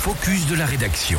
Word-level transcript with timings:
focus 0.00 0.46
de 0.46 0.54
la 0.54 0.64
rédaction. 0.64 1.18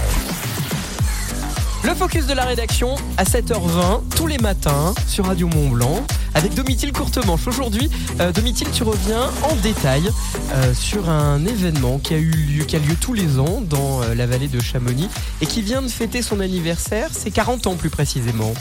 Le 1.84 1.94
focus 1.94 2.26
de 2.26 2.34
la 2.34 2.46
rédaction 2.46 2.96
à 3.16 3.26
7h20 3.26 4.10
tous 4.16 4.26
les 4.26 4.40
matins 4.40 4.96
sur 5.06 5.28
Radio 5.28 5.48
Mont 5.50 5.70
Blanc 5.70 6.04
avec 6.34 6.56
Domitil 6.56 6.92
Courtemanche. 6.92 7.46
Aujourd'hui, 7.46 7.92
euh, 8.20 8.32
Domitil, 8.32 8.68
tu 8.74 8.82
reviens 8.82 9.30
en 9.44 9.56
détail 9.58 10.10
euh, 10.54 10.74
sur 10.74 11.12
un 11.12 11.46
événement 11.46 12.00
qui 12.00 12.16
a 12.16 12.18
eu 12.18 12.32
lieu, 12.32 12.64
qui 12.64 12.76
a 12.76 12.80
lieu 12.80 12.96
tous 13.00 13.14
les 13.14 13.38
ans 13.38 13.62
dans 13.62 14.02
euh, 14.02 14.16
la 14.16 14.26
vallée 14.26 14.48
de 14.48 14.60
Chamonix 14.60 15.10
et 15.42 15.46
qui 15.46 15.62
vient 15.62 15.84
de 15.84 15.88
fêter 15.88 16.24
son 16.24 16.40
anniversaire, 16.40 17.10
c'est 17.12 17.30
40 17.30 17.68
ans 17.68 17.76
plus 17.76 17.92
précisément. 17.92 18.56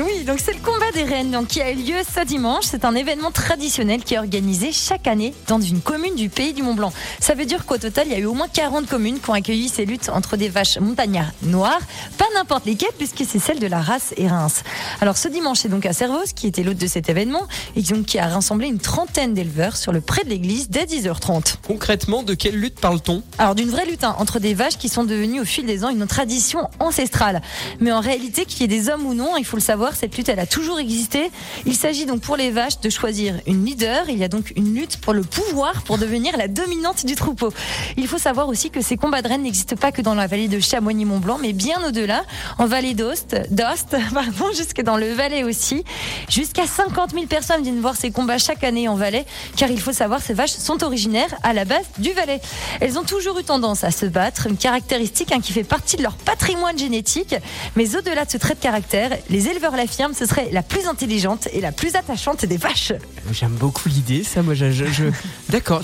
Oui, 0.00 0.22
donc 0.24 0.38
c'est 0.38 0.52
le 0.52 0.60
combat 0.60 0.92
des 0.94 1.02
rennes 1.02 1.32
donc, 1.32 1.48
qui 1.48 1.60
a 1.60 1.72
eu 1.72 1.74
lieu 1.74 1.96
ce 2.14 2.24
dimanche. 2.24 2.66
C'est 2.66 2.84
un 2.84 2.94
événement 2.94 3.32
traditionnel 3.32 4.04
qui 4.04 4.14
est 4.14 4.18
organisé 4.18 4.70
chaque 4.70 5.08
année 5.08 5.34
dans 5.48 5.60
une 5.60 5.80
commune 5.80 6.14
du 6.14 6.28
pays 6.28 6.52
du 6.52 6.62
Mont 6.62 6.74
Blanc. 6.74 6.92
Ça 7.18 7.34
veut 7.34 7.46
dire 7.46 7.66
qu'au 7.66 7.78
total, 7.78 8.06
il 8.06 8.12
y 8.12 8.14
a 8.14 8.18
eu 8.18 8.26
au 8.26 8.34
moins 8.34 8.46
40 8.46 8.86
communes 8.86 9.18
qui 9.18 9.28
ont 9.28 9.32
accueilli 9.32 9.68
ces 9.68 9.86
luttes 9.86 10.08
entre 10.08 10.36
des 10.36 10.48
vaches 10.48 10.78
montagnards 10.78 11.32
noires, 11.42 11.80
pas 12.16 12.26
n'importe 12.36 12.64
lesquelles, 12.66 12.92
puisque 12.96 13.24
c'est 13.28 13.40
celle 13.40 13.58
de 13.58 13.66
la 13.66 13.80
race 13.80 14.14
et 14.16 14.28
Reims. 14.28 14.62
Alors 15.00 15.16
ce 15.16 15.26
dimanche, 15.26 15.58
c'est 15.60 15.68
donc 15.68 15.84
à 15.84 15.92
Servos 15.92 16.32
qui 16.32 16.46
était 16.46 16.62
l'hôte 16.62 16.78
de 16.78 16.86
cet 16.86 17.08
événement 17.08 17.48
et 17.74 17.82
donc 17.82 18.06
qui 18.06 18.20
a 18.20 18.28
rassemblé 18.28 18.68
une 18.68 18.78
trentaine 18.78 19.34
d'éleveurs 19.34 19.76
sur 19.76 19.90
le 19.90 20.00
pré 20.00 20.22
de 20.22 20.28
l'église 20.28 20.70
dès 20.70 20.84
10h30. 20.84 21.56
Concrètement, 21.66 22.22
de 22.22 22.34
quelle 22.34 22.54
lutte 22.54 22.78
parle-t-on? 22.78 23.24
Alors 23.38 23.56
d'une 23.56 23.70
vraie 23.70 23.86
lutte 23.86 24.04
hein, 24.04 24.14
entre 24.18 24.38
des 24.38 24.54
vaches 24.54 24.78
qui 24.78 24.88
sont 24.88 25.02
devenues 25.02 25.40
au 25.40 25.44
fil 25.44 25.66
des 25.66 25.84
ans 25.84 25.88
une 25.88 26.06
tradition 26.06 26.70
ancestrale. 26.78 27.42
Mais 27.80 27.90
en 27.90 28.00
réalité, 28.00 28.44
qu'il 28.44 28.60
y 28.60 28.64
ait 28.64 28.68
des 28.68 28.88
hommes 28.90 29.04
ou 29.04 29.14
non, 29.14 29.36
il 29.36 29.44
faut 29.44 29.56
le 29.56 29.62
savoir, 29.62 29.87
cette 29.94 30.16
lutte, 30.16 30.28
elle 30.28 30.40
a 30.40 30.46
toujours 30.46 30.78
existé. 30.78 31.30
Il 31.66 31.74
s'agit 31.74 32.06
donc 32.06 32.20
pour 32.20 32.36
les 32.36 32.50
vaches 32.50 32.80
de 32.80 32.90
choisir 32.90 33.34
une 33.46 33.64
leader. 33.64 34.08
Il 34.08 34.18
y 34.18 34.24
a 34.24 34.28
donc 34.28 34.52
une 34.56 34.74
lutte 34.74 34.98
pour 34.98 35.12
le 35.12 35.22
pouvoir, 35.22 35.82
pour 35.82 35.98
devenir 35.98 36.36
la 36.36 36.48
dominante 36.48 37.06
du 37.06 37.14
troupeau. 37.14 37.52
Il 37.96 38.06
faut 38.06 38.18
savoir 38.18 38.48
aussi 38.48 38.70
que 38.70 38.80
ces 38.80 38.96
combats 38.96 39.22
de 39.22 39.28
rennes 39.28 39.42
n'existent 39.42 39.76
pas 39.76 39.92
que 39.92 40.02
dans 40.02 40.14
la 40.14 40.26
vallée 40.26 40.48
de 40.48 40.60
Chamonix-Mont-Blanc, 40.60 41.38
mais 41.40 41.52
bien 41.52 41.86
au-delà, 41.86 42.24
en 42.58 42.66
vallée 42.66 42.94
d'Ost, 42.94 43.36
d'Ost, 43.50 43.96
pardon, 44.14 44.46
jusque 44.56 44.82
dans 44.82 44.96
le 44.96 45.12
Valais 45.12 45.44
aussi. 45.44 45.84
Jusqu'à 46.28 46.66
50 46.66 47.12
000 47.12 47.26
personnes 47.26 47.62
viennent 47.62 47.80
voir 47.80 47.96
ces 47.96 48.10
combats 48.10 48.38
chaque 48.38 48.64
année 48.64 48.88
en 48.88 48.94
Valais, 48.94 49.26
car 49.56 49.70
il 49.70 49.80
faut 49.80 49.92
savoir, 49.92 50.20
ces 50.20 50.34
vaches 50.34 50.50
sont 50.50 50.82
originaires 50.84 51.34
à 51.42 51.52
la 51.52 51.64
base 51.64 51.86
du 51.98 52.12
Valais. 52.12 52.40
Elles 52.80 52.98
ont 52.98 53.04
toujours 53.04 53.38
eu 53.38 53.44
tendance 53.44 53.84
à 53.84 53.90
se 53.90 54.06
battre, 54.06 54.46
une 54.46 54.56
caractéristique 54.56 55.32
hein, 55.32 55.40
qui 55.40 55.52
fait 55.52 55.64
partie 55.64 55.96
de 55.96 56.02
leur 56.02 56.14
patrimoine 56.14 56.78
génétique. 56.78 57.34
Mais 57.76 57.96
au-delà 57.96 58.24
de 58.24 58.30
ce 58.30 58.36
trait 58.36 58.54
de 58.54 58.60
caractère, 58.60 59.10
les 59.30 59.48
éleveurs 59.48 59.74
l'affirment, 59.78 60.14
ce 60.14 60.26
serait 60.26 60.50
la 60.52 60.62
plus 60.62 60.86
intelligente 60.86 61.48
et 61.52 61.60
la 61.62 61.72
plus 61.72 61.96
attachante 61.96 62.44
des 62.44 62.56
vaches. 62.58 62.92
J'aime 63.32 63.52
beaucoup 63.54 63.88
l'idée, 63.88 64.22
ça. 64.24 64.42
Moi, 64.42 64.54
je, 64.54 64.70
je- 64.70 64.84
je- 64.86 65.04
d'accord. 65.48 65.80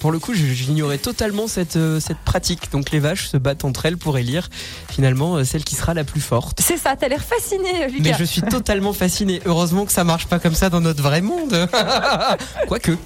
pour 0.00 0.10
le 0.10 0.18
coup, 0.18 0.34
j'ignorais 0.34 0.98
totalement 0.98 1.46
cette, 1.46 1.76
euh, 1.76 2.00
cette 2.00 2.18
pratique. 2.18 2.72
Donc, 2.72 2.90
les 2.90 2.98
vaches 2.98 3.28
se 3.28 3.36
battent 3.36 3.64
entre 3.64 3.86
elles 3.86 3.96
pour 3.98 4.18
élire 4.18 4.48
finalement 4.90 5.36
euh, 5.36 5.44
celle 5.44 5.62
qui 5.64 5.74
sera 5.76 5.94
la 5.94 6.04
plus 6.04 6.20
forte. 6.20 6.60
C'est 6.60 6.76
ça, 6.78 6.96
t'as 6.96 7.08
l'air 7.08 7.22
fasciné, 7.22 7.86
Lucas. 7.88 8.02
Mais 8.10 8.14
je 8.18 8.24
suis 8.24 8.42
totalement 8.42 8.92
fasciné. 8.92 9.40
Heureusement 9.46 9.84
que 9.84 9.92
ça 9.92 10.02
marche 10.04 10.26
pas 10.26 10.38
comme 10.38 10.54
ça 10.54 10.70
dans 10.70 10.80
notre 10.80 11.02
vrai 11.02 11.20
monde. 11.20 11.68
Quoique. 12.68 12.92